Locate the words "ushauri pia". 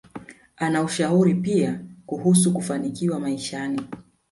0.83-1.79